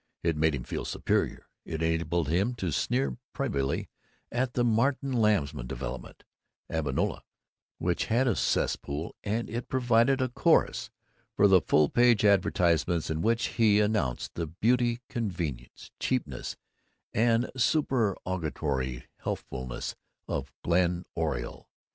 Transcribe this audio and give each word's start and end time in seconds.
It 0.23 0.35
made 0.35 0.55
him 0.55 0.63
feel 0.63 0.83
superior; 0.83 1.45
it 1.63 1.83
enabled 1.83 2.27
him 2.27 2.55
to 2.55 2.71
sneer 2.71 3.17
privily 3.33 3.87
at 4.31 4.53
the 4.55 4.63
Martin 4.63 5.11
Lumsen 5.11 5.67
development, 5.67 6.23
Avonlea, 6.71 7.21
which 7.77 8.05
had 8.05 8.27
a 8.27 8.35
cesspool; 8.35 9.15
and 9.23 9.47
it 9.47 9.69
provided 9.69 10.19
a 10.19 10.27
chorus 10.27 10.89
for 11.35 11.47
the 11.47 11.61
full 11.61 11.87
page 11.87 12.25
advertisements 12.25 13.11
in 13.11 13.21
which 13.21 13.45
he 13.59 13.79
announced 13.79 14.33
the 14.33 14.47
beauty, 14.47 15.01
convenience, 15.07 15.91
cheapness, 15.99 16.57
and 17.13 17.51
supererogatory 17.55 19.03
healthfulness 19.19 19.95
of 20.27 20.51
Glen 20.63 21.05
Oriole. 21.13 21.69